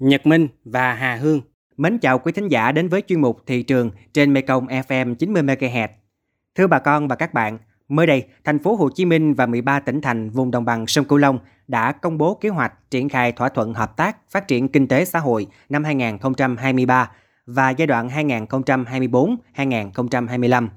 Nhật 0.00 0.26
Minh 0.26 0.48
và 0.64 0.94
Hà 0.94 1.16
Hương. 1.16 1.40
Mến 1.76 1.98
chào 1.98 2.18
quý 2.18 2.32
thính 2.32 2.48
giả 2.48 2.72
đến 2.72 2.88
với 2.88 3.02
chuyên 3.06 3.20
mục 3.20 3.42
Thị 3.46 3.62
trường 3.62 3.90
trên 4.12 4.32
Mekong 4.32 4.66
FM 4.66 5.14
90 5.14 5.42
MHz. 5.42 5.88
Thưa 6.54 6.66
bà 6.66 6.78
con 6.78 7.08
và 7.08 7.16
các 7.16 7.34
bạn, 7.34 7.58
mới 7.88 8.06
đây, 8.06 8.24
thành 8.44 8.58
phố 8.58 8.74
Hồ 8.74 8.88
Chí 8.94 9.04
Minh 9.04 9.34
và 9.34 9.46
13 9.46 9.80
tỉnh 9.80 10.00
thành 10.00 10.30
vùng 10.30 10.50
đồng 10.50 10.64
bằng 10.64 10.86
sông 10.86 11.04
Cửu 11.04 11.18
Long 11.18 11.38
đã 11.68 11.92
công 11.92 12.18
bố 12.18 12.34
kế 12.34 12.48
hoạch 12.48 12.90
triển 12.90 13.08
khai 13.08 13.32
thỏa 13.32 13.48
thuận 13.48 13.74
hợp 13.74 13.96
tác 13.96 14.16
phát 14.30 14.48
triển 14.48 14.68
kinh 14.68 14.88
tế 14.88 15.04
xã 15.04 15.18
hội 15.18 15.46
năm 15.68 15.84
2023 15.84 17.10
và 17.46 17.70
giai 17.70 17.86
đoạn 17.86 18.08
2024-2025. 18.08 20.68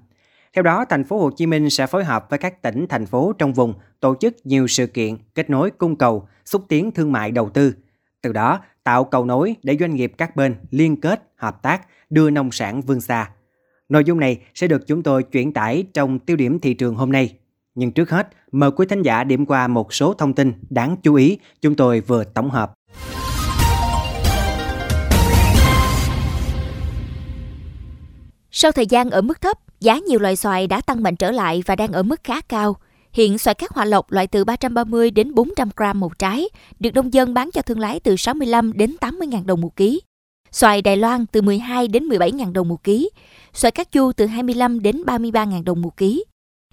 Theo 0.53 0.63
đó, 0.63 0.85
thành 0.89 1.03
phố 1.03 1.19
Hồ 1.19 1.31
Chí 1.31 1.45
Minh 1.45 1.69
sẽ 1.69 1.87
phối 1.87 2.03
hợp 2.03 2.29
với 2.29 2.39
các 2.39 2.61
tỉnh 2.61 2.85
thành 2.89 3.05
phố 3.05 3.33
trong 3.33 3.53
vùng 3.53 3.73
tổ 3.99 4.15
chức 4.19 4.35
nhiều 4.43 4.67
sự 4.67 4.87
kiện 4.87 5.17
kết 5.35 5.49
nối 5.49 5.71
cung 5.71 5.95
cầu, 5.95 6.27
xúc 6.45 6.65
tiến 6.67 6.91
thương 6.91 7.11
mại 7.11 7.31
đầu 7.31 7.49
tư. 7.49 7.73
Từ 8.23 8.33
đó, 8.33 8.59
tạo 8.83 9.03
cầu 9.03 9.25
nối 9.25 9.55
để 9.63 9.77
doanh 9.79 9.95
nghiệp 9.95 10.13
các 10.17 10.35
bên 10.35 10.55
liên 10.71 11.01
kết, 11.01 11.23
hợp 11.35 11.61
tác, 11.61 11.81
đưa 12.09 12.29
nông 12.29 12.51
sản 12.51 12.81
vươn 12.81 13.01
xa. 13.01 13.29
Nội 13.89 14.03
dung 14.03 14.19
này 14.19 14.39
sẽ 14.55 14.67
được 14.67 14.87
chúng 14.87 15.03
tôi 15.03 15.23
chuyển 15.23 15.53
tải 15.53 15.85
trong 15.93 16.19
tiêu 16.19 16.37
điểm 16.37 16.59
thị 16.59 16.73
trường 16.73 16.95
hôm 16.95 17.11
nay. 17.11 17.33
Nhưng 17.75 17.91
trước 17.91 18.09
hết, 18.09 18.27
mời 18.51 18.71
quý 18.71 18.85
thính 18.89 19.01
giả 19.01 19.23
điểm 19.23 19.45
qua 19.45 19.67
một 19.67 19.93
số 19.93 20.13
thông 20.13 20.33
tin 20.33 20.53
đáng 20.69 20.97
chú 21.03 21.15
ý 21.15 21.39
chúng 21.61 21.75
tôi 21.75 21.99
vừa 21.99 22.23
tổng 22.23 22.49
hợp. 22.49 22.73
Sau 28.51 28.71
thời 28.71 28.85
gian 28.85 29.09
ở 29.09 29.21
mức 29.21 29.41
thấp, 29.41 29.57
giá 29.79 29.99
nhiều 30.07 30.19
loại 30.19 30.35
xoài 30.35 30.67
đã 30.67 30.81
tăng 30.81 31.03
mạnh 31.03 31.15
trở 31.15 31.31
lại 31.31 31.63
và 31.65 31.75
đang 31.75 31.91
ở 31.91 32.03
mức 32.03 32.21
khá 32.23 32.41
cao. 32.41 32.75
Hiện 33.13 33.37
xoài 33.37 33.53
các 33.53 33.71
hòa 33.71 33.85
lộc 33.85 34.11
loại 34.11 34.27
từ 34.27 34.43
330 34.43 35.11
đến 35.11 35.35
400 35.35 35.69
gram 35.75 35.99
một 35.99 36.19
trái, 36.19 36.49
được 36.79 36.93
nông 36.93 37.13
dân 37.13 37.33
bán 37.33 37.49
cho 37.53 37.61
thương 37.61 37.79
lái 37.79 37.99
từ 37.99 38.15
65 38.15 38.73
đến 38.73 38.95
80 39.01 39.27
ngàn 39.27 39.45
đồng 39.45 39.61
một 39.61 39.75
ký. 39.75 40.01
Xoài 40.51 40.81
Đài 40.81 40.97
Loan 40.97 41.25
từ 41.25 41.41
12 41.41 41.87
đến 41.87 42.03
17 42.03 42.31
ngàn 42.31 42.53
đồng 42.53 42.67
một 42.67 42.83
ký. 42.83 43.09
Xoài 43.53 43.71
các 43.71 43.91
chu 43.91 44.11
từ 44.11 44.25
25 44.25 44.79
đến 44.79 45.05
33 45.05 45.45
ngàn 45.45 45.63
đồng 45.65 45.81
một 45.81 45.97
ký. 45.97 46.23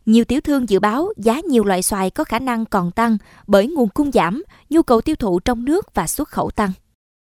Nhiều 0.07 0.25
tiểu 0.25 0.41
thương 0.41 0.69
dự 0.69 0.81
báo 0.81 1.09
giá 1.17 1.41
nhiều 1.41 1.65
loại 1.65 1.83
xoài 1.83 2.11
có 2.11 2.25
khả 2.25 2.39
năng 2.39 2.65
còn 2.67 2.91
tăng 2.91 3.19
bởi 3.47 3.67
nguồn 3.67 3.89
cung 3.89 4.13
giảm, 4.13 4.43
nhu 4.71 4.83
cầu 4.83 5.01
tiêu 5.01 5.17
thụ 5.17 5.41
trong 5.41 5.65
nước 5.65 5.95
và 5.95 6.07
xuất 6.07 6.29
khẩu 6.29 6.51
tăng. 6.51 6.73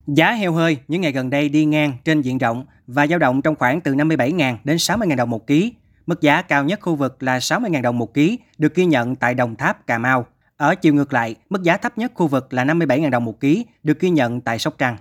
Giá 0.08 0.32
heo 0.32 0.54
hơi 0.54 0.78
những 0.88 1.02
ngày 1.02 1.12
gần 1.12 1.30
đây 1.30 1.50
đi 1.50 1.66
ngang 1.66 1.94
trên 2.06 2.22
diện 2.22 2.38
rộng 2.38 2.66
và 2.88 3.08
dao 3.08 3.20
động 3.20 3.42
trong 3.42 3.56
khoảng 3.56 3.82
từ 3.82 3.94
57.000 3.94 4.56
đến 4.64 4.78
60.000 4.78 5.16
đồng 5.16 5.30
một 5.30 5.48
ký. 5.48 5.74
Mức 6.06 6.22
giá 6.22 6.42
cao 6.42 6.64
nhất 6.64 6.80
khu 6.82 6.96
vực 6.96 7.24
là 7.24 7.38
60.000 7.38 7.82
đồng 7.82 7.98
một 7.98 8.14
ký, 8.14 8.40
được 8.58 8.76
ghi 8.76 8.86
nhận 8.86 9.16
tại 9.16 9.34
Đồng 9.34 9.56
Tháp, 9.56 9.88
Cà 9.88 9.98
Mau. 9.98 10.26
Ở 10.58 10.76
chiều 10.76 10.94
ngược 10.94 11.14
lại, 11.14 11.36
mức 11.50 11.64
giá 11.64 11.78
thấp 11.78 11.98
nhất 11.98 12.12
khu 12.16 12.28
vực 12.28 12.54
là 12.54 12.66
57.000 12.66 13.10
đồng 13.10 13.26
một 13.26 13.40
ký, 13.40 13.66
được 13.84 14.00
ghi 14.00 14.10
nhận 14.10 14.42
tại 14.42 14.60
Sóc 14.60 14.78
Trăng. 14.78 14.98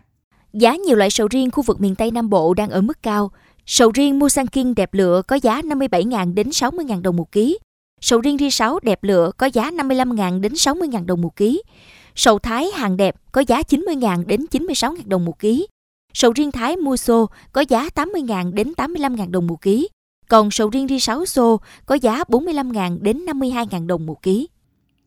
Giá 0.52 0.76
nhiều 0.76 0.96
loại 0.96 1.10
sầu 1.10 1.28
riêng 1.28 1.50
khu 1.50 1.62
vực 1.62 1.80
miền 1.80 1.94
Tây 1.94 2.10
Nam 2.10 2.30
Bộ 2.30 2.54
đang 2.54 2.70
ở 2.70 2.80
mức 2.80 3.02
cao. 3.02 3.30
Sầu 3.66 3.90
riêng 3.94 4.18
Musang 4.18 4.46
King 4.46 4.74
đẹp 4.74 4.94
lựa 4.94 5.22
có 5.22 5.36
giá 5.42 5.60
57.000 5.60 6.34
đến 6.34 6.48
60.000 6.48 7.02
đồng 7.02 7.16
một 7.16 7.32
ký. 7.32 7.58
Sầu 8.00 8.20
riêng 8.20 8.38
ri 8.38 8.50
6 8.50 8.78
đẹp 8.82 9.04
lựa 9.04 9.30
có 9.36 9.46
giá 9.46 9.70
55.000 9.70 10.40
đến 10.40 10.52
60.000 10.52 11.06
đồng 11.06 11.20
một 11.20 11.36
ký. 11.36 11.62
Sầu 12.14 12.38
Thái 12.38 12.66
hàng 12.66 12.96
đẹp 12.96 13.14
có 13.32 13.40
giá 13.40 13.60
90.000 13.60 14.26
đến 14.26 14.46
96.000 14.50 14.96
đồng 15.06 15.24
một 15.24 15.38
ký. 15.38 15.66
Sầu 16.14 16.32
riêng 16.32 16.52
Thái 16.52 16.76
mua 16.76 16.96
xô 16.96 17.28
có 17.52 17.64
giá 17.68 17.88
80.000 17.94 18.54
đến 18.54 18.72
85.000 18.76 19.30
đồng 19.30 19.46
một 19.46 19.60
ký. 19.60 19.88
Còn 20.28 20.50
sầu 20.50 20.70
riêng 20.70 20.88
ri 20.88 21.00
6 21.00 21.24
xô 21.24 21.60
có 21.86 21.94
giá 21.94 22.24
45.000 22.28 22.98
đến 23.02 23.24
52.000 23.26 23.86
đồng 23.86 24.06
một 24.06 24.22
ký. 24.22 24.48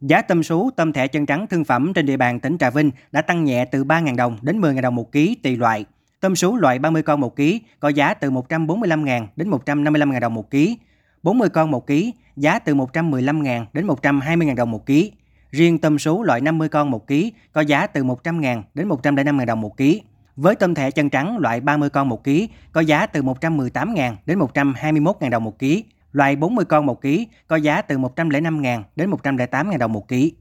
Giá 0.01 0.21
tôm 0.21 0.43
sú, 0.43 0.69
tôm 0.75 0.93
thẻ 0.93 1.07
chân 1.07 1.25
trắng 1.25 1.47
thương 1.47 1.65
phẩm 1.65 1.93
trên 1.93 2.05
địa 2.05 2.17
bàn 2.17 2.39
tỉnh 2.39 2.57
Trà 2.57 2.69
Vinh 2.69 2.91
đã 3.11 3.21
tăng 3.21 3.43
nhẹ 3.43 3.65
từ 3.65 3.83
3.000 3.83 4.15
đồng 4.15 4.37
đến 4.41 4.61
10.000 4.61 4.81
đồng 4.81 4.95
một 4.95 5.11
ký 5.11 5.35
tùy 5.35 5.55
loại. 5.55 5.85
Tôm 6.19 6.35
sú 6.35 6.55
loại 6.55 6.79
30 6.79 7.01
con 7.01 7.19
một 7.19 7.35
ký 7.35 7.61
có 7.79 7.89
giá 7.89 8.13
từ 8.13 8.31
145.000 8.31 9.25
đến 9.35 9.49
155.000 9.49 10.19
đồng 10.19 10.33
một 10.33 10.51
ký. 10.51 10.77
40 11.23 11.49
con 11.49 11.71
một 11.71 11.87
ký 11.87 12.13
giá 12.35 12.59
từ 12.59 12.75
115.000 12.75 13.65
đến 13.73 13.87
120.000 13.87 14.55
đồng 14.55 14.71
một 14.71 14.85
ký. 14.85 15.11
Riêng 15.51 15.77
tôm 15.77 15.99
sú 15.99 16.23
loại 16.23 16.41
50 16.41 16.69
con 16.69 16.91
một 16.91 17.07
ký 17.07 17.33
có 17.53 17.61
giá 17.61 17.87
từ 17.87 18.03
100.000 18.03 18.61
đến 18.73 18.89
105.000 18.89 19.45
đồng 19.45 19.61
một 19.61 19.77
ký. 19.77 20.01
Với 20.37 20.55
tôm 20.55 20.75
thẻ 20.75 20.91
chân 20.91 21.09
trắng 21.09 21.37
loại 21.37 21.61
30 21.61 21.89
con 21.89 22.09
một 22.09 22.23
ký 22.23 22.49
có 22.71 22.81
giá 22.81 23.05
từ 23.05 23.21
118.000 23.21 24.15
đến 24.25 24.39
121.000 24.39 25.29
đồng 25.29 25.43
một 25.43 25.59
ký. 25.59 25.83
Loại 26.11 26.35
40 26.35 26.65
con 26.65 26.85
một 26.85 27.01
ký 27.01 27.27
có 27.47 27.55
giá 27.55 27.81
từ 27.81 27.97
105.000 27.97 28.83
đến 28.95 29.11
108.000 29.11 29.77
đồng 29.77 29.93
một 29.93 30.07
ký. 30.07 30.33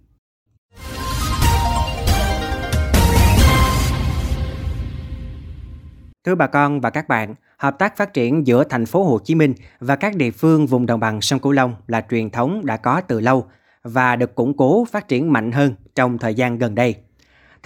Thưa 6.24 6.34
bà 6.34 6.46
con 6.46 6.80
và 6.80 6.90
các 6.90 7.08
bạn, 7.08 7.34
hợp 7.58 7.78
tác 7.78 7.96
phát 7.96 8.12
triển 8.12 8.46
giữa 8.46 8.64
thành 8.64 8.86
phố 8.86 9.04
Hồ 9.04 9.18
Chí 9.24 9.34
Minh 9.34 9.54
và 9.80 9.96
các 9.96 10.16
địa 10.16 10.30
phương 10.30 10.66
vùng 10.66 10.86
đồng 10.86 11.00
bằng 11.00 11.20
sông 11.20 11.40
Cửu 11.40 11.52
Long 11.52 11.74
là 11.86 12.06
truyền 12.10 12.30
thống 12.30 12.66
đã 12.66 12.76
có 12.76 13.00
từ 13.00 13.20
lâu 13.20 13.46
và 13.82 14.16
được 14.16 14.34
củng 14.34 14.56
cố 14.56 14.84
phát 14.84 15.08
triển 15.08 15.32
mạnh 15.32 15.52
hơn 15.52 15.74
trong 15.94 16.18
thời 16.18 16.34
gian 16.34 16.58
gần 16.58 16.74
đây. 16.74 17.05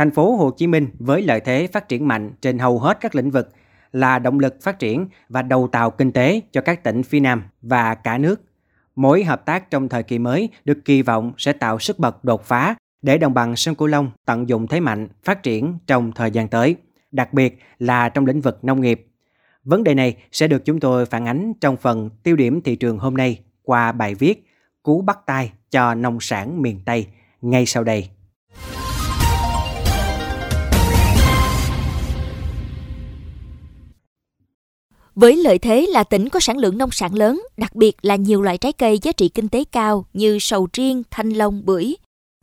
Thành 0.00 0.10
phố 0.10 0.36
Hồ 0.36 0.50
Chí 0.50 0.66
Minh 0.66 0.88
với 0.98 1.22
lợi 1.22 1.40
thế 1.40 1.68
phát 1.72 1.88
triển 1.88 2.08
mạnh 2.08 2.30
trên 2.40 2.58
hầu 2.58 2.78
hết 2.78 2.98
các 3.00 3.14
lĩnh 3.14 3.30
vực 3.30 3.52
là 3.92 4.18
động 4.18 4.38
lực 4.38 4.62
phát 4.62 4.78
triển 4.78 5.08
và 5.28 5.42
đầu 5.42 5.68
tàu 5.72 5.90
kinh 5.90 6.12
tế 6.12 6.40
cho 6.52 6.60
các 6.60 6.84
tỉnh 6.84 7.02
phía 7.02 7.20
Nam 7.20 7.42
và 7.62 7.94
cả 7.94 8.18
nước. 8.18 8.40
Mỗi 8.96 9.24
hợp 9.24 9.44
tác 9.46 9.70
trong 9.70 9.88
thời 9.88 10.02
kỳ 10.02 10.18
mới 10.18 10.48
được 10.64 10.78
kỳ 10.84 11.02
vọng 11.02 11.32
sẽ 11.38 11.52
tạo 11.52 11.78
sức 11.78 11.98
bật 11.98 12.24
đột 12.24 12.44
phá 12.44 12.74
để 13.02 13.18
đồng 13.18 13.34
bằng 13.34 13.56
sông 13.56 13.74
Cửu 13.74 13.88
Long 13.88 14.10
tận 14.24 14.48
dụng 14.48 14.66
thế 14.66 14.80
mạnh 14.80 15.08
phát 15.24 15.42
triển 15.42 15.78
trong 15.86 16.12
thời 16.12 16.30
gian 16.30 16.48
tới, 16.48 16.76
đặc 17.12 17.32
biệt 17.32 17.58
là 17.78 18.08
trong 18.08 18.26
lĩnh 18.26 18.40
vực 18.40 18.64
nông 18.64 18.80
nghiệp. 18.80 19.06
Vấn 19.64 19.84
đề 19.84 19.94
này 19.94 20.16
sẽ 20.32 20.48
được 20.48 20.64
chúng 20.64 20.80
tôi 20.80 21.06
phản 21.06 21.28
ánh 21.28 21.52
trong 21.60 21.76
phần 21.76 22.10
tiêu 22.22 22.36
điểm 22.36 22.60
thị 22.60 22.76
trường 22.76 22.98
hôm 22.98 23.16
nay 23.16 23.40
qua 23.62 23.92
bài 23.92 24.14
viết 24.14 24.46
Cú 24.82 25.02
bắt 25.02 25.18
tay 25.26 25.52
cho 25.70 25.94
nông 25.94 26.20
sản 26.20 26.62
miền 26.62 26.80
Tây 26.84 27.06
ngay 27.42 27.66
sau 27.66 27.84
đây. 27.84 28.08
Với 35.14 35.36
lợi 35.36 35.58
thế 35.58 35.86
là 35.90 36.04
tỉnh 36.04 36.28
có 36.28 36.40
sản 36.40 36.58
lượng 36.58 36.78
nông 36.78 36.90
sản 36.92 37.14
lớn, 37.14 37.42
đặc 37.56 37.74
biệt 37.74 37.96
là 38.02 38.16
nhiều 38.16 38.42
loại 38.42 38.58
trái 38.58 38.72
cây 38.72 38.98
giá 39.02 39.12
trị 39.12 39.28
kinh 39.28 39.48
tế 39.48 39.64
cao 39.72 40.06
như 40.12 40.38
sầu 40.40 40.68
riêng, 40.72 41.02
thanh 41.10 41.30
long, 41.30 41.62
bưởi. 41.64 41.94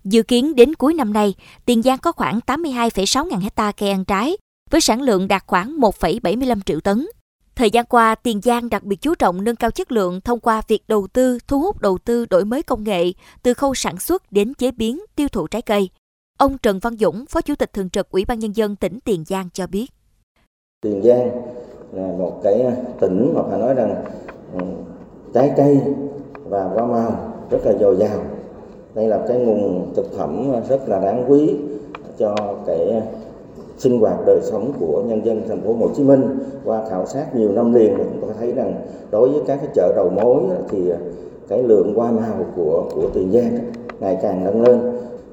Dự 0.03 0.23
kiến 0.23 0.55
đến 0.55 0.75
cuối 0.75 0.93
năm 0.93 1.13
nay, 1.13 1.33
Tiền 1.65 1.81
Giang 1.81 1.97
có 1.99 2.11
khoảng 2.11 2.39
82,6 2.45 3.27
ngàn 3.27 3.41
hecta 3.41 3.71
cây 3.71 3.89
ăn 3.89 4.05
trái, 4.05 4.37
với 4.69 4.81
sản 4.81 5.01
lượng 5.01 5.27
đạt 5.27 5.43
khoảng 5.47 5.77
1,75 5.77 6.59
triệu 6.65 6.79
tấn. 6.79 7.07
Thời 7.55 7.69
gian 7.69 7.85
qua, 7.85 8.15
Tiền 8.15 8.41
Giang 8.41 8.69
đặc 8.69 8.83
biệt 8.83 9.01
chú 9.01 9.15
trọng 9.15 9.43
nâng 9.43 9.55
cao 9.55 9.71
chất 9.71 9.91
lượng 9.91 10.21
thông 10.21 10.39
qua 10.39 10.61
việc 10.67 10.83
đầu 10.87 11.07
tư, 11.13 11.37
thu 11.47 11.59
hút 11.59 11.81
đầu 11.81 11.97
tư 11.97 12.25
đổi 12.25 12.45
mới 12.45 12.63
công 12.63 12.83
nghệ, 12.83 13.11
từ 13.43 13.53
khâu 13.53 13.75
sản 13.75 13.99
xuất 13.99 14.31
đến 14.31 14.53
chế 14.53 14.71
biến, 14.71 14.99
tiêu 15.15 15.27
thụ 15.27 15.47
trái 15.47 15.61
cây. 15.61 15.89
Ông 16.37 16.57
Trần 16.57 16.79
Văn 16.79 16.97
Dũng, 16.97 17.25
Phó 17.25 17.41
Chủ 17.41 17.55
tịch 17.55 17.73
Thường 17.73 17.89
trực 17.89 18.09
Ủy 18.09 18.25
ban 18.25 18.39
Nhân 18.39 18.55
dân 18.55 18.75
tỉnh 18.75 18.99
Tiền 19.05 19.23
Giang 19.25 19.49
cho 19.53 19.67
biết. 19.67 19.85
Tiền 20.81 21.01
Giang 21.03 21.29
là 21.91 22.07
một 22.17 22.31
cái 22.43 22.65
tỉnh 22.99 23.33
mà 23.35 23.41
phải 23.49 23.59
nói 23.59 23.73
rằng 23.73 23.95
ừ, 24.53 24.59
trái 25.33 25.51
cây 25.57 25.79
và 26.49 26.63
hoa 26.63 26.85
màu 26.85 27.11
rất 27.49 27.65
là 27.65 27.73
dồi 27.79 27.97
dào. 27.97 28.19
Đây 28.95 29.07
là 29.07 29.19
cái 29.27 29.37
nguồn 29.37 29.93
thực 29.95 30.17
phẩm 30.17 30.51
rất 30.69 30.89
là 30.89 30.99
đáng 30.99 31.25
quý 31.27 31.55
cho 32.17 32.35
cái 32.65 33.01
sinh 33.77 33.99
hoạt 33.99 34.17
đời 34.25 34.39
sống 34.43 34.71
của 34.79 35.03
nhân 35.07 35.25
dân 35.25 35.41
thành 35.49 35.61
phố 35.61 35.73
Hồ 35.73 35.87
Chí 35.95 36.03
Minh 36.03 36.39
qua 36.65 36.81
khảo 36.89 37.05
sát 37.05 37.35
nhiều 37.35 37.51
năm 37.51 37.73
liền 37.73 37.93
thì 37.97 38.03
chúng 38.03 38.21
tôi 38.21 38.31
thấy 38.39 38.51
rằng 38.51 38.73
đối 39.11 39.29
với 39.29 39.41
các 39.47 39.55
cái 39.61 39.69
chợ 39.73 39.93
đầu 39.95 40.09
mối 40.09 40.41
thì 40.69 40.91
cái 41.47 41.63
lượng 41.63 41.93
hoa 41.95 42.11
màu 42.11 42.45
của 42.55 42.83
của 42.95 43.09
Tiền 43.13 43.31
Giang 43.31 43.57
ngày 43.99 44.17
càng 44.21 44.43
nâng 44.43 44.61
lên 44.61 44.79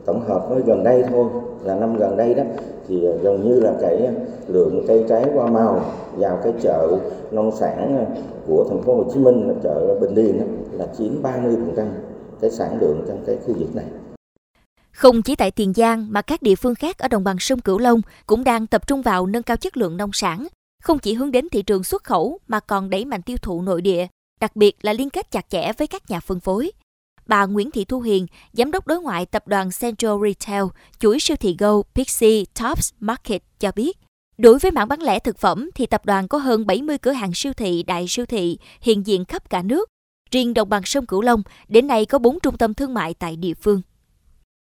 tổng 0.04 0.20
hợp 0.20 0.50
với 0.50 0.62
gần 0.66 0.84
đây 0.84 1.04
thôi, 1.10 1.26
là 1.64 1.74
năm 1.74 1.96
gần 1.96 2.16
đây 2.16 2.34
đó 2.34 2.42
thì 2.88 3.06
à, 3.06 3.12
gần 3.22 3.48
như 3.48 3.60
là 3.60 3.72
cái 3.80 4.06
à, 4.06 4.12
lượng 4.48 4.84
cây 4.88 5.04
trái 5.08 5.30
hoa 5.34 5.46
màu 5.46 5.84
vào 6.16 6.40
cái 6.44 6.52
chợ 6.62 6.98
nông 7.30 7.56
sản 7.56 7.96
à, 7.98 8.22
của 8.46 8.66
thành 8.68 8.82
phố 8.82 8.94
Hồ 8.94 9.04
Chí 9.14 9.20
Minh 9.20 9.48
là 9.48 9.54
chợ 9.62 9.98
Bình 10.00 10.14
Điền 10.14 10.38
là 10.72 10.86
chiếm 10.98 11.22
30% 11.22 11.86
cái 12.40 12.50
sản 12.50 12.78
lượng 12.80 13.04
trong 13.08 13.22
cái 13.26 13.36
khu 13.46 13.54
vực 13.58 13.74
này. 13.74 13.84
Không 14.92 15.22
chỉ 15.22 15.36
tại 15.36 15.50
Tiền 15.50 15.72
Giang 15.72 16.06
mà 16.10 16.22
các 16.22 16.42
địa 16.42 16.54
phương 16.54 16.74
khác 16.74 16.98
ở 16.98 17.08
đồng 17.08 17.24
bằng 17.24 17.36
sông 17.38 17.60
Cửu 17.60 17.78
Long 17.78 18.00
cũng 18.26 18.44
đang 18.44 18.66
tập 18.66 18.86
trung 18.86 19.02
vào 19.02 19.26
nâng 19.26 19.42
cao 19.42 19.56
chất 19.56 19.76
lượng 19.76 19.96
nông 19.96 20.10
sản, 20.12 20.46
không 20.82 20.98
chỉ 20.98 21.14
hướng 21.14 21.30
đến 21.30 21.48
thị 21.48 21.62
trường 21.62 21.84
xuất 21.84 22.04
khẩu 22.04 22.38
mà 22.48 22.60
còn 22.60 22.90
đẩy 22.90 23.04
mạnh 23.04 23.22
tiêu 23.22 23.36
thụ 23.42 23.62
nội 23.62 23.82
địa, 23.82 24.06
đặc 24.40 24.56
biệt 24.56 24.76
là 24.82 24.92
liên 24.92 25.10
kết 25.10 25.30
chặt 25.30 25.46
chẽ 25.48 25.72
với 25.78 25.86
các 25.86 26.10
nhà 26.10 26.20
phân 26.20 26.40
phối. 26.40 26.70
Bà 27.26 27.46
Nguyễn 27.46 27.70
Thị 27.70 27.84
Thu 27.84 28.00
Hiền, 28.00 28.26
giám 28.52 28.70
đốc 28.70 28.86
đối 28.86 29.00
ngoại 29.00 29.26
tập 29.26 29.48
đoàn 29.48 29.70
Central 29.80 30.12
Retail, 30.22 30.64
chuỗi 30.98 31.20
siêu 31.20 31.36
thị 31.36 31.56
Go 31.58 31.82
Pixie 31.94 32.44
Tops 32.60 32.90
Market 33.00 33.42
cho 33.60 33.72
biết, 33.72 33.98
Đối 34.38 34.58
với 34.58 34.70
mảng 34.70 34.88
bán 34.88 35.02
lẻ 35.02 35.18
thực 35.18 35.38
phẩm 35.38 35.70
thì 35.74 35.86
tập 35.86 36.06
đoàn 36.06 36.28
có 36.28 36.38
hơn 36.38 36.66
70 36.66 36.98
cửa 36.98 37.12
hàng 37.12 37.34
siêu 37.34 37.52
thị, 37.52 37.82
đại 37.82 38.06
siêu 38.08 38.26
thị 38.26 38.58
hiện 38.80 39.06
diện 39.06 39.24
khắp 39.24 39.50
cả 39.50 39.62
nước. 39.62 39.88
Riêng 40.30 40.54
đồng 40.54 40.68
bằng 40.68 40.82
sông 40.84 41.06
Cửu 41.06 41.22
Long, 41.22 41.42
đến 41.68 41.86
nay 41.86 42.06
có 42.06 42.18
4 42.18 42.40
trung 42.40 42.56
tâm 42.56 42.74
thương 42.74 42.94
mại 42.94 43.14
tại 43.14 43.36
địa 43.36 43.54
phương. 43.54 43.82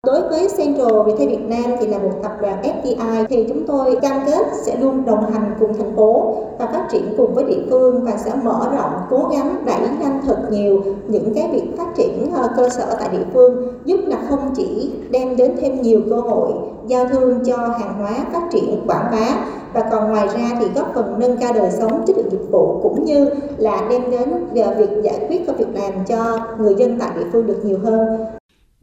Đối 0.07 0.29
với 0.29 0.49
Central 0.57 0.93
Retail 1.07 1.31
Việt 1.31 1.49
Nam 1.49 1.77
thì 1.81 1.87
là 1.87 1.99
một 1.99 2.13
tập 2.23 2.33
đoàn 2.41 2.63
FDI 2.63 3.25
thì 3.29 3.45
chúng 3.49 3.67
tôi 3.67 3.97
cam 4.03 4.21
kết 4.27 4.47
sẽ 4.67 4.77
luôn 4.77 5.05
đồng 5.05 5.33
hành 5.33 5.55
cùng 5.61 5.75
thành 5.79 5.97
phố 5.97 6.37
và 6.59 6.67
phát 6.67 6.89
triển 6.93 7.15
cùng 7.17 7.35
với 7.35 7.45
địa 7.45 7.63
phương 7.71 8.05
và 8.05 8.17
sẽ 8.17 8.33
mở 8.43 8.69
rộng, 8.77 8.93
cố 9.11 9.31
gắng 9.33 9.63
đẩy 9.67 9.81
nhanh 9.81 10.21
thật 10.27 10.37
nhiều 10.51 10.83
những 11.09 11.35
cái 11.35 11.49
việc 11.53 11.65
phát 11.79 11.87
triển 11.97 12.33
ờ, 12.35 12.49
cơ 12.57 12.69
sở 12.69 12.97
tại 13.01 13.09
địa 13.13 13.25
phương 13.35 13.73
giúp 13.85 14.01
là 14.07 14.17
không 14.29 14.53
chỉ 14.57 14.93
đem 15.11 15.37
đến 15.37 15.57
thêm 15.61 15.83
nhiều 15.83 16.01
cơ 16.11 16.17
hội 16.17 16.53
giao 16.87 17.09
thương 17.09 17.45
cho 17.45 17.57
hàng 17.57 17.95
hóa 17.99 18.11
phát 18.33 18.43
triển, 18.53 18.85
quảng 18.87 19.09
bá 19.13 19.47
và 19.73 19.89
còn 19.91 20.09
ngoài 20.09 20.29
ra 20.29 20.51
thì 20.61 20.67
góp 20.75 20.95
phần 20.95 21.19
nâng 21.19 21.37
cao 21.37 21.53
đời 21.53 21.71
sống, 21.71 22.03
chất 22.07 22.17
lượng 22.17 22.31
dịch 22.31 22.51
vụ 22.51 22.81
cũng 22.83 23.05
như 23.05 23.31
là 23.59 23.87
đem 23.91 24.11
đến 24.11 24.31
ờ, 24.65 24.75
việc 24.79 25.03
giải 25.03 25.27
quyết 25.29 25.47
công 25.47 25.57
việc 25.57 25.69
làm 25.75 25.93
cho 26.07 26.39
người 26.59 26.75
dân 26.75 26.97
tại 27.01 27.11
địa 27.17 27.27
phương 27.33 27.47
được 27.47 27.61
nhiều 27.65 27.79
hơn. 27.85 28.36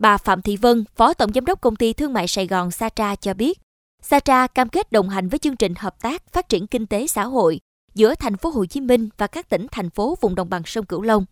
Bà 0.03 0.17
Phạm 0.17 0.41
Thị 0.41 0.57
Vân, 0.57 0.83
Phó 0.95 1.13
Tổng 1.13 1.33
Giám 1.33 1.45
đốc 1.45 1.61
Công 1.61 1.75
ty 1.75 1.93
Thương 1.93 2.13
mại 2.13 2.27
Sài 2.27 2.47
Gòn 2.47 2.71
Satra 2.71 3.15
cho 3.15 3.33
biết, 3.33 3.59
Satra 4.01 4.47
cam 4.47 4.69
kết 4.69 4.91
đồng 4.91 5.09
hành 5.09 5.29
với 5.29 5.39
chương 5.39 5.55
trình 5.55 5.73
hợp 5.77 6.01
tác 6.01 6.33
phát 6.33 6.49
triển 6.49 6.67
kinh 6.67 6.85
tế 6.85 7.07
xã 7.07 7.23
hội 7.23 7.59
giữa 7.95 8.15
thành 8.15 8.37
phố 8.37 8.49
Hồ 8.49 8.65
Chí 8.65 8.81
Minh 8.81 9.09
và 9.17 9.27
các 9.27 9.49
tỉnh 9.49 9.67
thành 9.71 9.89
phố 9.89 10.17
vùng 10.21 10.35
đồng 10.35 10.49
bằng 10.49 10.61
sông 10.65 10.85
Cửu 10.85 11.01
Long. 11.01 11.25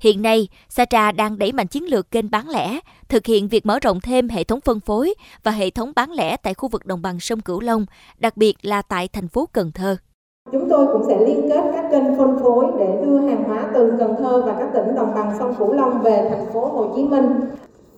Hiện 0.00 0.22
nay, 0.22 0.48
Satra 0.68 1.12
đang 1.12 1.38
đẩy 1.38 1.52
mạnh 1.52 1.66
chiến 1.66 1.84
lược 1.84 2.10
kênh 2.10 2.30
bán 2.30 2.48
lẻ, 2.48 2.80
thực 3.08 3.26
hiện 3.26 3.48
việc 3.48 3.66
mở 3.66 3.78
rộng 3.78 4.00
thêm 4.00 4.28
hệ 4.28 4.44
thống 4.44 4.60
phân 4.60 4.80
phối 4.80 5.14
và 5.42 5.50
hệ 5.50 5.70
thống 5.70 5.92
bán 5.96 6.12
lẻ 6.12 6.36
tại 6.36 6.54
khu 6.54 6.68
vực 6.68 6.86
đồng 6.86 7.02
bằng 7.02 7.20
sông 7.20 7.40
Cửu 7.40 7.60
Long, 7.60 7.86
đặc 8.18 8.36
biệt 8.36 8.56
là 8.62 8.82
tại 8.82 9.08
thành 9.08 9.28
phố 9.28 9.48
Cần 9.52 9.72
Thơ. 9.72 9.96
Chúng 10.52 10.68
tôi 10.70 10.86
cũng 10.86 11.02
sẽ 11.08 11.26
liên 11.26 11.48
kết 11.48 11.62
các 11.74 11.84
kênh 11.90 12.18
phân 12.18 12.38
phối 12.42 12.66
để 12.78 13.04
đưa 13.06 13.18
hàng 13.28 13.44
hóa 13.44 13.70
từ 13.74 13.92
Cần 13.98 14.14
Thơ 14.18 14.42
và 14.46 14.56
các 14.58 14.68
tỉnh 14.74 14.94
đồng 14.94 15.14
bằng 15.14 15.36
sông 15.38 15.54
Cửu 15.58 15.72
Long 15.72 16.02
về 16.02 16.26
thành 16.30 16.52
phố 16.52 16.66
Hồ 16.66 16.92
Chí 16.96 17.04
Minh. 17.04 17.40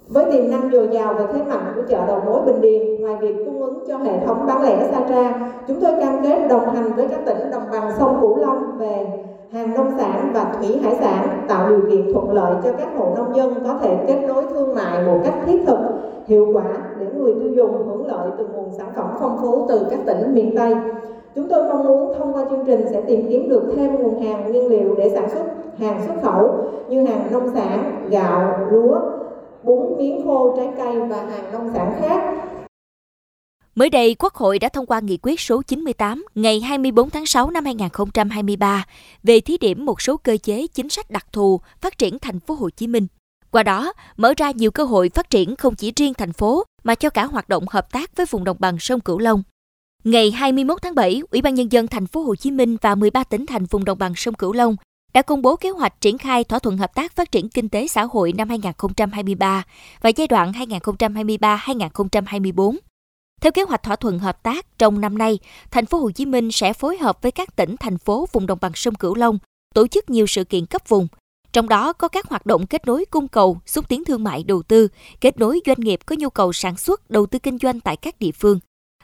Với 0.08 0.24
tiềm 0.32 0.50
năng 0.50 0.70
dồi 0.72 0.88
dào 0.92 1.14
và 1.18 1.26
thế 1.32 1.42
mạnh 1.48 1.72
của 1.76 1.82
chợ 1.88 2.06
đầu 2.06 2.20
mối 2.26 2.40
Bình 2.46 2.60
Điền, 2.60 3.00
ngoài 3.00 3.16
việc 3.20 3.34
cung 3.46 3.60
ứng 3.62 3.84
cho 3.88 3.96
hệ 3.96 4.26
thống 4.26 4.46
bán 4.46 4.62
lẻ 4.62 4.76
xa 4.80 4.90
Satra, 4.90 5.50
chúng 5.68 5.80
tôi 5.80 5.92
cam 6.00 6.22
kết 6.22 6.46
đồng 6.48 6.74
hành 6.74 6.92
với 6.96 7.06
các 7.10 7.20
tỉnh 7.26 7.50
đồng 7.50 7.70
bằng 7.70 7.90
sông 7.98 8.18
Cửu 8.20 8.36
Long 8.36 8.78
về 8.78 9.06
hàng 9.52 9.74
nông 9.74 9.90
sản 9.98 10.30
và 10.34 10.52
thủy 10.58 10.78
hải 10.82 10.94
sản, 10.94 11.44
tạo 11.48 11.68
điều 11.68 11.80
kiện 11.90 12.12
thuận 12.12 12.30
lợi 12.30 12.54
cho 12.64 12.70
các 12.78 12.88
hộ 12.96 13.14
nông 13.16 13.36
dân 13.36 13.54
có 13.64 13.74
thể 13.80 13.98
kết 14.06 14.24
nối 14.28 14.44
thương 14.52 14.74
mại 14.74 15.02
một 15.06 15.20
cách 15.24 15.34
thiết 15.46 15.62
thực, 15.66 15.78
hiệu 16.26 16.46
quả 16.52 16.64
để 16.98 17.06
người 17.16 17.34
tiêu 17.40 17.50
dùng 17.52 17.86
hưởng 17.86 18.06
lợi 18.06 18.30
từ 18.38 18.46
nguồn 18.46 18.72
sản 18.78 18.88
phẩm 18.96 19.06
phong 19.20 19.38
phú 19.42 19.66
từ 19.68 19.86
các 19.90 19.98
tỉnh 20.06 20.34
miền 20.34 20.56
Tây. 20.56 20.74
Chúng 21.34 21.48
tôi 21.48 21.68
mong 21.68 21.84
muốn 21.84 22.14
thông 22.18 22.36
qua 22.36 22.44
chương 22.50 22.64
trình 22.66 22.84
sẽ 22.92 23.00
tìm 23.00 23.26
kiếm 23.30 23.48
được 23.48 23.62
thêm 23.76 23.94
nguồn 23.94 24.22
hàng 24.22 24.50
nguyên 24.50 24.68
liệu 24.68 24.94
để 24.98 25.08
sản 25.08 25.28
xuất 25.28 25.42
hàng 25.78 26.00
xuất 26.06 26.14
khẩu 26.22 26.50
như 26.88 27.04
hàng 27.04 27.32
nông 27.32 27.48
sản, 27.54 28.06
gạo, 28.10 28.58
lúa, 28.70 28.98
bún 29.66 29.98
miếng 29.98 30.20
khô, 30.24 30.54
trái 30.56 30.68
cây 30.76 31.00
và 31.08 31.16
hàng 31.16 31.52
nông 31.52 31.70
sản 31.74 31.96
khác. 32.00 32.46
Mới 33.74 33.90
đây, 33.90 34.14
Quốc 34.18 34.34
hội 34.34 34.58
đã 34.58 34.68
thông 34.68 34.86
qua 34.86 35.00
nghị 35.00 35.18
quyết 35.22 35.40
số 35.40 35.62
98 35.62 36.24
ngày 36.34 36.60
24 36.60 37.10
tháng 37.10 37.26
6 37.26 37.50
năm 37.50 37.64
2023 37.64 38.84
về 39.22 39.40
thí 39.40 39.58
điểm 39.58 39.84
một 39.84 40.02
số 40.02 40.16
cơ 40.16 40.36
chế 40.36 40.66
chính 40.66 40.88
sách 40.88 41.10
đặc 41.10 41.26
thù 41.32 41.60
phát 41.80 41.98
triển 41.98 42.18
thành 42.18 42.40
phố 42.40 42.54
Hồ 42.54 42.70
Chí 42.70 42.86
Minh. 42.86 43.06
Qua 43.50 43.62
đó, 43.62 43.92
mở 44.16 44.34
ra 44.36 44.50
nhiều 44.50 44.70
cơ 44.70 44.84
hội 44.84 45.10
phát 45.14 45.30
triển 45.30 45.56
không 45.56 45.74
chỉ 45.74 45.92
riêng 45.96 46.14
thành 46.14 46.32
phố 46.32 46.64
mà 46.84 46.94
cho 46.94 47.10
cả 47.10 47.24
hoạt 47.24 47.48
động 47.48 47.64
hợp 47.70 47.92
tác 47.92 48.16
với 48.16 48.26
vùng 48.30 48.44
đồng 48.44 48.56
bằng 48.60 48.78
sông 48.78 49.00
Cửu 49.00 49.18
Long. 49.18 49.42
Ngày 50.04 50.30
21 50.30 50.82
tháng 50.82 50.94
7, 50.94 51.22
Ủy 51.30 51.42
ban 51.42 51.54
nhân 51.54 51.72
dân 51.72 51.86
thành 51.86 52.06
phố 52.06 52.20
Hồ 52.20 52.34
Chí 52.34 52.50
Minh 52.50 52.76
và 52.82 52.94
13 52.94 53.24
tỉnh 53.24 53.46
thành 53.46 53.64
vùng 53.64 53.84
đồng 53.84 53.98
bằng 53.98 54.12
sông 54.16 54.34
Cửu 54.34 54.52
Long 54.52 54.76
đã 55.16 55.22
công 55.22 55.42
bố 55.42 55.56
kế 55.56 55.70
hoạch 55.70 56.00
triển 56.00 56.18
khai 56.18 56.44
thỏa 56.44 56.58
thuận 56.58 56.76
hợp 56.76 56.94
tác 56.94 57.16
phát 57.16 57.32
triển 57.32 57.48
kinh 57.48 57.68
tế 57.68 57.86
xã 57.86 58.02
hội 58.02 58.32
năm 58.32 58.48
2023 58.48 59.64
và 60.00 60.10
giai 60.10 60.26
đoạn 60.26 60.52
2023-2024. 60.52 62.76
Theo 63.40 63.52
kế 63.52 63.62
hoạch 63.62 63.82
thỏa 63.82 63.96
thuận 63.96 64.18
hợp 64.18 64.42
tác 64.42 64.78
trong 64.78 65.00
năm 65.00 65.18
nay, 65.18 65.38
thành 65.70 65.86
phố 65.86 65.98
Hồ 65.98 66.10
Chí 66.10 66.26
Minh 66.26 66.52
sẽ 66.52 66.72
phối 66.72 66.98
hợp 66.98 67.22
với 67.22 67.32
các 67.32 67.56
tỉnh 67.56 67.76
thành 67.76 67.98
phố 67.98 68.28
vùng 68.32 68.46
đồng 68.46 68.58
bằng 68.60 68.72
sông 68.74 68.94
Cửu 68.94 69.14
Long 69.14 69.38
tổ 69.74 69.86
chức 69.86 70.10
nhiều 70.10 70.26
sự 70.26 70.44
kiện 70.44 70.66
cấp 70.66 70.82
vùng, 70.88 71.08
trong 71.52 71.68
đó 71.68 71.92
có 71.92 72.08
các 72.08 72.28
hoạt 72.28 72.46
động 72.46 72.66
kết 72.66 72.86
nối 72.86 73.04
cung 73.04 73.28
cầu, 73.28 73.58
xúc 73.66 73.88
tiến 73.88 74.04
thương 74.04 74.24
mại 74.24 74.44
đầu 74.44 74.62
tư, 74.62 74.88
kết 75.20 75.38
nối 75.38 75.60
doanh 75.66 75.80
nghiệp 75.80 76.00
có 76.06 76.16
nhu 76.18 76.30
cầu 76.30 76.52
sản 76.52 76.76
xuất, 76.76 77.10
đầu 77.10 77.26
tư 77.26 77.38
kinh 77.38 77.58
doanh 77.58 77.80
tại 77.80 77.96
các 77.96 78.18
địa 78.18 78.32
phương. 78.32 78.58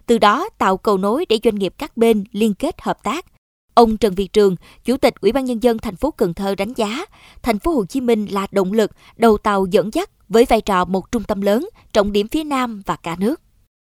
Từ 0.06 0.18
đó 0.18 0.48
tạo 0.58 0.76
cầu 0.76 0.98
nối 0.98 1.26
để 1.28 1.38
doanh 1.44 1.54
nghiệp 1.54 1.74
các 1.78 1.96
bên 1.96 2.24
liên 2.32 2.54
kết 2.54 2.80
hợp 2.80 3.02
tác, 3.02 3.26
Ông 3.74 3.96
Trần 3.96 4.14
Việt 4.16 4.32
Trường, 4.32 4.56
Chủ 4.84 4.96
tịch 4.96 5.14
Ủy 5.20 5.32
ban 5.32 5.44
nhân 5.44 5.62
dân 5.62 5.78
thành 5.78 5.96
phố 5.96 6.10
Cần 6.10 6.34
Thơ 6.34 6.54
đánh 6.58 6.72
giá, 6.76 7.04
thành 7.42 7.58
phố 7.58 7.70
Hồ 7.70 7.84
Chí 7.84 8.00
Minh 8.00 8.26
là 8.32 8.46
động 8.52 8.72
lực, 8.72 8.90
đầu 9.16 9.38
tàu 9.38 9.66
dẫn 9.70 9.90
dắt 9.92 10.10
với 10.28 10.46
vai 10.48 10.60
trò 10.60 10.84
một 10.84 11.12
trung 11.12 11.22
tâm 11.28 11.40
lớn, 11.40 11.68
trọng 11.92 12.12
điểm 12.12 12.28
phía 12.28 12.44
Nam 12.44 12.82
và 12.86 12.96
cả 13.02 13.16
nước. 13.20 13.40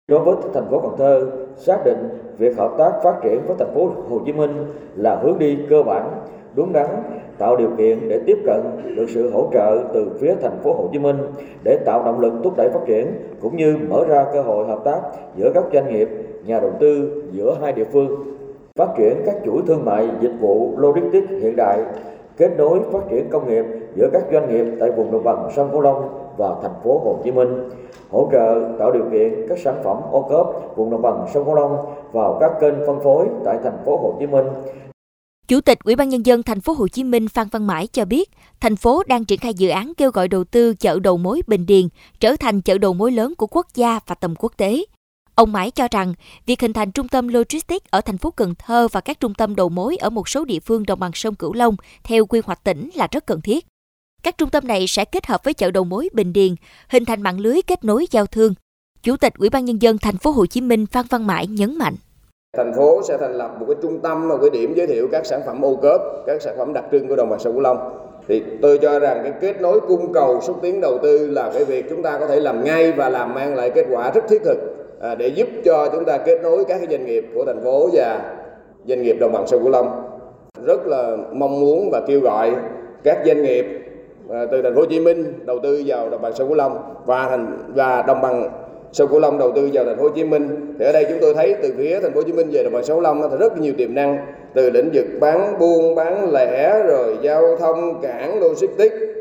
Đối 0.07 0.19
với 0.19 0.35
thành 0.53 0.67
phố 0.71 0.79
Cần 0.79 0.95
Thơ, 0.97 1.31
xác 1.57 1.77
định 1.85 2.09
việc 2.37 2.57
hợp 2.57 2.75
tác 2.77 2.91
phát 3.03 3.15
triển 3.23 3.41
với 3.47 3.55
thành 3.59 3.73
phố 3.75 3.91
Hồ 4.09 4.21
Chí 4.25 4.33
Minh 4.33 4.65
là 4.95 5.19
hướng 5.23 5.39
đi 5.39 5.57
cơ 5.69 5.83
bản, 5.83 6.11
đúng 6.55 6.73
đắn, 6.73 6.87
tạo 7.37 7.57
điều 7.57 7.69
kiện 7.77 8.09
để 8.09 8.19
tiếp 8.25 8.37
cận 8.45 8.61
được 8.95 9.05
sự 9.09 9.31
hỗ 9.31 9.49
trợ 9.53 9.83
từ 9.93 10.17
phía 10.21 10.35
thành 10.41 10.59
phố 10.63 10.73
Hồ 10.73 10.89
Chí 10.93 10.99
Minh 10.99 11.17
để 11.63 11.77
tạo 11.85 12.03
động 12.05 12.19
lực 12.19 12.33
thúc 12.43 12.53
đẩy 12.57 12.69
phát 12.69 12.81
triển 12.87 13.07
cũng 13.41 13.55
như 13.57 13.77
mở 13.89 14.05
ra 14.07 14.25
cơ 14.33 14.41
hội 14.41 14.67
hợp 14.67 14.79
tác 14.85 15.01
giữa 15.37 15.51
các 15.53 15.63
doanh 15.73 15.93
nghiệp, 15.93 16.09
nhà 16.45 16.59
đầu 16.59 16.71
tư 16.79 17.23
giữa 17.31 17.57
hai 17.61 17.71
địa 17.71 17.85
phương 17.93 18.33
phát 18.79 18.89
triển 18.97 19.21
các 19.25 19.35
chuỗi 19.45 19.61
thương 19.67 19.85
mại 19.85 20.09
dịch 20.21 20.33
vụ 20.39 20.77
logistics 20.77 21.29
hiện 21.29 21.55
đại, 21.55 21.79
kết 22.37 22.51
nối 22.57 22.79
phát 22.91 22.99
triển 23.09 23.29
công 23.29 23.49
nghiệp 23.49 23.65
giữa 23.95 24.09
các 24.13 24.23
doanh 24.31 24.49
nghiệp 24.49 24.65
tại 24.79 24.91
vùng 24.91 25.11
đồng 25.11 25.23
bằng 25.23 25.49
sông 25.55 25.69
Cửu 25.71 25.81
Long 25.81 26.09
và 26.37 26.55
thành 26.61 26.73
phố 26.83 27.01
Hồ 27.05 27.19
Chí 27.23 27.31
Minh, 27.31 27.69
hỗ 28.11 28.29
trợ 28.31 28.75
tạo 28.79 28.91
điều 28.91 29.03
kiện 29.11 29.45
các 29.49 29.59
sản 29.59 29.81
phẩm 29.83 29.97
ô 30.11 30.21
cốp 30.29 30.73
vùng 30.75 30.91
đồng 30.91 31.01
bằng 31.01 31.25
sông 31.33 31.45
Cửu 31.45 31.55
Long 31.55 31.77
vào 32.11 32.37
các 32.39 32.51
kênh 32.61 32.73
phân 32.87 32.99
phối 33.03 33.27
tại 33.45 33.57
thành 33.63 33.77
phố 33.85 33.97
Hồ 33.97 34.15
Chí 34.19 34.27
Minh. 34.27 34.45
Chủ 35.47 35.61
tịch 35.61 35.79
Ủy 35.83 35.95
ban 35.95 36.09
nhân 36.09 36.25
dân 36.25 36.43
thành 36.43 36.61
phố 36.61 36.73
Hồ 36.73 36.87
Chí 36.87 37.03
Minh 37.03 37.27
Phan 37.27 37.47
Văn 37.51 37.67
Mãi 37.67 37.87
cho 37.87 38.05
biết, 38.05 38.29
thành 38.61 38.75
phố 38.75 39.03
đang 39.07 39.25
triển 39.25 39.39
khai 39.39 39.53
dự 39.53 39.69
án 39.69 39.93
kêu 39.97 40.11
gọi 40.11 40.27
đầu 40.27 40.43
tư 40.43 40.73
chợ 40.73 40.99
đầu 40.99 41.17
mối 41.17 41.41
Bình 41.47 41.65
Điền 41.65 41.85
trở 42.19 42.35
thành 42.39 42.61
chợ 42.61 42.77
đầu 42.77 42.93
mối 42.93 43.11
lớn 43.11 43.33
của 43.37 43.47
quốc 43.47 43.67
gia 43.75 43.99
và 44.07 44.15
tầm 44.15 44.33
quốc 44.39 44.51
tế. 44.57 44.83
Ông 45.35 45.51
Mãi 45.51 45.71
cho 45.71 45.87
rằng, 45.91 46.13
việc 46.45 46.61
hình 46.61 46.73
thành 46.73 46.91
trung 46.91 47.07
tâm 47.07 47.27
logistics 47.27 47.85
ở 47.89 48.01
thành 48.01 48.17
phố 48.17 48.31
Cần 48.31 48.53
Thơ 48.55 48.87
và 48.91 49.01
các 49.01 49.19
trung 49.19 49.33
tâm 49.33 49.55
đầu 49.55 49.69
mối 49.69 49.97
ở 49.99 50.09
một 50.09 50.29
số 50.29 50.45
địa 50.45 50.59
phương 50.59 50.85
đồng 50.85 50.99
bằng 50.99 51.11
sông 51.13 51.35
Cửu 51.35 51.53
Long 51.53 51.75
theo 52.03 52.25
quy 52.25 52.41
hoạch 52.45 52.63
tỉnh 52.63 52.89
là 52.95 53.07
rất 53.11 53.25
cần 53.25 53.41
thiết. 53.41 53.65
Các 54.23 54.37
trung 54.37 54.49
tâm 54.49 54.67
này 54.67 54.85
sẽ 54.87 55.05
kết 55.05 55.25
hợp 55.25 55.43
với 55.43 55.53
chợ 55.53 55.71
đầu 55.71 55.83
mối 55.83 56.09
Bình 56.13 56.33
Điền, 56.33 56.55
hình 56.89 57.05
thành 57.05 57.21
mạng 57.21 57.39
lưới 57.39 57.61
kết 57.67 57.83
nối 57.83 58.07
giao 58.11 58.25
thương. 58.25 58.53
Chủ 59.03 59.17
tịch 59.17 59.33
Ủy 59.37 59.49
ban 59.49 59.65
nhân 59.65 59.81
dân 59.81 59.97
thành 59.97 60.17
phố 60.17 60.31
Hồ 60.31 60.45
Chí 60.45 60.61
Minh 60.61 60.85
Phan 60.85 61.05
Văn 61.09 61.27
Mãi 61.27 61.47
nhấn 61.47 61.77
mạnh: 61.77 61.95
Thành 62.57 62.73
phố 62.77 63.01
sẽ 63.07 63.17
thành 63.17 63.37
lập 63.37 63.55
một 63.59 63.65
cái 63.67 63.75
trung 63.81 63.99
tâm, 64.03 64.27
một 64.27 64.37
cái 64.41 64.49
điểm 64.49 64.73
giới 64.75 64.87
thiệu 64.87 65.07
các 65.11 65.25
sản 65.25 65.41
phẩm 65.45 65.61
ô 65.65 65.75
cốp, 65.75 66.01
các 66.27 66.41
sản 66.41 66.55
phẩm 66.57 66.73
đặc 66.73 66.83
trưng 66.91 67.07
của 67.07 67.15
đồng 67.15 67.29
bằng 67.29 67.39
sông 67.39 67.53
Cửu 67.53 67.61
Long. 67.61 67.77
Thì 68.27 68.43
tôi 68.61 68.79
cho 68.81 68.99
rằng 68.99 69.19
cái 69.23 69.33
kết 69.41 69.61
nối 69.61 69.79
cung 69.87 70.13
cầu 70.13 70.41
xúc 70.41 70.59
tiến 70.61 70.81
đầu 70.81 70.99
tư 71.03 71.27
là 71.27 71.51
cái 71.53 71.65
việc 71.65 71.85
chúng 71.89 72.03
ta 72.03 72.19
có 72.19 72.27
thể 72.27 72.39
làm 72.39 72.63
ngay 72.63 72.91
và 72.91 73.09
làm 73.09 73.33
mang 73.33 73.55
lại 73.55 73.71
kết 73.75 73.85
quả 73.91 74.11
rất 74.11 74.21
thiết 74.29 74.41
thực 74.45 74.57
À, 75.03 75.15
để 75.15 75.27
giúp 75.27 75.47
cho 75.65 75.89
chúng 75.93 76.05
ta 76.05 76.17
kết 76.17 76.39
nối 76.43 76.65
các 76.65 76.77
cái 76.77 76.87
doanh 76.91 77.05
nghiệp 77.05 77.25
của 77.35 77.45
thành 77.45 77.63
phố 77.63 77.89
và 77.93 78.21
doanh 78.85 79.01
nghiệp 79.01 79.15
đồng 79.19 79.31
bằng 79.31 79.47
sông 79.47 79.63
Cửu 79.63 79.71
Long. 79.71 80.09
Rất 80.65 80.87
là 80.87 81.17
mong 81.31 81.59
muốn 81.59 81.89
và 81.91 82.01
kêu 82.07 82.19
gọi 82.19 82.51
các 83.03 83.17
doanh 83.25 83.43
nghiệp 83.43 83.65
à, 84.29 84.45
từ 84.51 84.61
thành 84.61 84.75
phố 84.75 84.81
Hồ 84.81 84.85
Chí 84.85 84.99
Minh 84.99 85.33
đầu 85.45 85.59
tư 85.63 85.83
vào 85.85 86.09
đồng 86.09 86.21
bằng 86.21 86.33
sông 86.33 86.47
Cửu 86.47 86.57
Long 86.57 86.95
và 87.05 87.27
thành 87.29 87.57
và 87.75 88.01
đồng 88.01 88.21
bằng 88.21 88.49
sông 88.91 89.07
Cửu 89.07 89.19
Long 89.19 89.37
đầu 89.37 89.51
tư 89.51 89.69
vào 89.73 89.85
thành 89.85 89.97
phố 89.97 90.03
Hồ 90.03 90.09
Chí 90.09 90.23
Minh. 90.23 90.75
Thì 90.79 90.85
ở 90.85 90.91
đây 90.91 91.05
chúng 91.09 91.17
tôi 91.21 91.33
thấy 91.33 91.55
từ 91.61 91.73
phía 91.77 91.99
thành 91.99 92.11
phố 92.13 92.19
Hồ 92.19 92.23
Chí 92.23 92.33
Minh 92.33 92.49
về 92.51 92.63
đồng 92.63 92.73
bằng 92.73 92.83
sông 92.83 92.97
Cửu 92.97 93.03
Long 93.03 93.29
thì 93.31 93.37
rất 93.39 93.57
nhiều 93.57 93.73
tiềm 93.77 93.95
năng 93.95 94.17
từ 94.53 94.69
lĩnh 94.69 94.89
vực 94.93 95.05
bán 95.19 95.59
buôn 95.59 95.95
bán 95.95 96.31
lẻ 96.33 96.83
rồi 96.87 97.17
giao 97.21 97.55
thông 97.55 98.01
cảng 98.01 98.39
logistics 98.39 99.12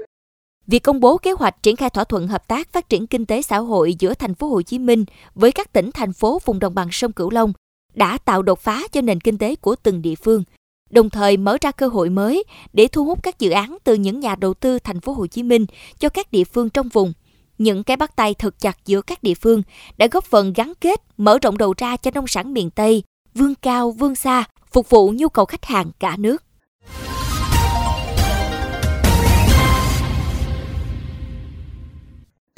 Việc 0.67 0.79
công 0.79 1.01
bố 1.01 1.19
kế 1.19 1.33
hoạch 1.33 1.63
triển 1.63 1.77
khai 1.77 1.91
thỏa 1.91 2.05
thuận 2.05 2.29
hợp 2.29 2.49
tác 2.49 2.73
phát 2.73 2.89
triển 2.89 3.07
kinh 3.07 3.27
tế 3.27 3.43
xã 3.43 3.59
hội 3.59 3.95
giữa 3.99 4.15
thành 4.15 4.35
phố 4.35 4.47
Hồ 4.47 4.63
Chí 4.63 4.79
Minh 4.79 5.05
với 5.35 5.53
các 5.53 5.73
tỉnh 5.73 5.91
thành 5.95 6.13
phố 6.13 6.41
vùng 6.45 6.59
đồng 6.59 6.75
bằng 6.75 6.89
sông 6.93 7.13
Cửu 7.13 7.31
Long 7.31 7.53
đã 7.95 8.19
tạo 8.19 8.43
đột 8.43 8.61
phá 8.61 8.83
cho 8.93 9.01
nền 9.01 9.21
kinh 9.21 9.39
tế 9.39 9.57
của 9.57 9.77
từng 9.83 10.03
địa 10.03 10.15
phương, 10.15 10.45
đồng 10.91 11.11
thời 11.11 11.37
mở 11.37 11.57
ra 11.61 11.71
cơ 11.71 11.89
hội 11.89 12.11
mới 12.11 12.45
để 12.73 12.89
thu 12.93 13.05
hút 13.05 13.23
các 13.23 13.39
dự 13.39 13.51
án 13.51 13.77
từ 13.85 13.95
những 13.95 14.21
nhà 14.21 14.35
đầu 14.35 14.55
tư 14.55 14.79
thành 14.79 15.01
phố 15.01 15.13
Hồ 15.13 15.27
Chí 15.27 15.43
Minh 15.43 15.67
cho 15.99 16.09
các 16.09 16.33
địa 16.33 16.45
phương 16.45 16.71
trong 16.71 16.89
vùng. 16.89 17.13
Những 17.59 17.85
cái 17.85 17.97
bắt 17.97 18.17
tay 18.17 18.35
thật 18.35 18.59
chặt 18.59 18.79
giữa 18.87 19.03
các 19.03 19.23
địa 19.23 19.35
phương 19.35 19.63
đã 19.97 20.07
góp 20.07 20.25
phần 20.25 20.53
gắn 20.53 20.73
kết, 20.81 21.03
mở 21.17 21.39
rộng 21.43 21.59
đầu 21.59 21.75
ra 21.77 21.97
cho 21.97 22.11
nông 22.15 22.27
sản 22.27 22.53
miền 22.53 22.71
Tây, 22.71 23.03
vươn 23.35 23.55
cao, 23.55 23.91
vươn 23.91 24.15
xa, 24.15 24.45
phục 24.73 24.91
vụ 24.91 25.13
nhu 25.17 25.29
cầu 25.29 25.45
khách 25.45 25.65
hàng 25.65 25.91
cả 25.99 26.17
nước. 26.17 26.43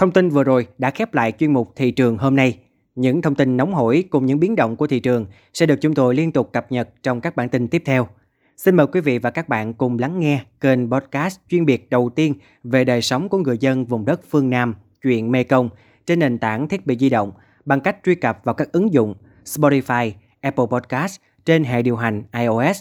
Thông 0.04 0.12
tin 0.12 0.28
vừa 0.28 0.44
rồi 0.44 0.66
đã 0.78 0.90
khép 0.90 1.14
lại 1.14 1.32
chuyên 1.32 1.52
mục 1.52 1.72
thị 1.76 1.90
trường 1.90 2.18
hôm 2.18 2.36
nay. 2.36 2.58
Những 2.94 3.22
thông 3.22 3.34
tin 3.34 3.56
nóng 3.56 3.74
hổi 3.74 4.04
cùng 4.10 4.26
những 4.26 4.40
biến 4.40 4.56
động 4.56 4.76
của 4.76 4.86
thị 4.86 5.00
trường 5.00 5.26
sẽ 5.54 5.66
được 5.66 5.80
chúng 5.80 5.94
tôi 5.94 6.14
liên 6.14 6.32
tục 6.32 6.52
cập 6.52 6.72
nhật 6.72 6.88
trong 7.02 7.20
các 7.20 7.36
bản 7.36 7.48
tin 7.48 7.68
tiếp 7.68 7.82
theo. 7.84 8.08
Xin 8.56 8.76
mời 8.76 8.86
quý 8.86 9.00
vị 9.00 9.18
và 9.18 9.30
các 9.30 9.48
bạn 9.48 9.74
cùng 9.74 9.98
lắng 9.98 10.20
nghe 10.20 10.40
kênh 10.60 10.90
podcast 10.90 11.40
chuyên 11.48 11.66
biệt 11.66 11.90
đầu 11.90 12.10
tiên 12.10 12.34
về 12.64 12.84
đời 12.84 13.02
sống 13.02 13.28
của 13.28 13.38
người 13.38 13.58
dân 13.58 13.84
vùng 13.84 14.04
đất 14.04 14.20
phương 14.30 14.50
Nam, 14.50 14.74
chuyện 15.02 15.32
Mê 15.32 15.44
Công 15.44 15.68
trên 16.06 16.18
nền 16.18 16.38
tảng 16.38 16.68
thiết 16.68 16.86
bị 16.86 16.96
di 16.98 17.10
động 17.10 17.32
bằng 17.64 17.80
cách 17.80 17.96
truy 18.04 18.14
cập 18.14 18.40
vào 18.44 18.54
các 18.54 18.72
ứng 18.72 18.92
dụng 18.92 19.14
Spotify, 19.44 20.12
Apple 20.40 20.66
Podcast 20.70 21.20
trên 21.44 21.64
hệ 21.64 21.82
điều 21.82 21.96
hành 21.96 22.22
iOS, 22.32 22.80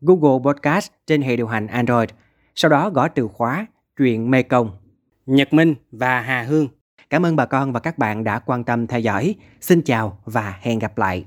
Google 0.00 0.52
Podcast 0.52 0.90
trên 1.06 1.22
hệ 1.22 1.36
điều 1.36 1.46
hành 1.46 1.66
Android. 1.66 2.10
Sau 2.54 2.68
đó 2.68 2.90
gõ 2.90 3.08
từ 3.08 3.28
khóa 3.28 3.66
Chuyện 3.96 4.30
Mê 4.30 4.42
Công. 4.42 4.83
Nhật 5.26 5.52
Minh 5.52 5.74
và 5.92 6.20
Hà 6.20 6.42
Hương. 6.42 6.68
Cảm 7.10 7.26
ơn 7.26 7.36
bà 7.36 7.46
con 7.46 7.72
và 7.72 7.80
các 7.80 7.98
bạn 7.98 8.24
đã 8.24 8.38
quan 8.38 8.64
tâm 8.64 8.86
theo 8.86 9.00
dõi. 9.00 9.34
Xin 9.60 9.82
chào 9.82 10.18
và 10.24 10.58
hẹn 10.60 10.78
gặp 10.78 10.98
lại. 10.98 11.24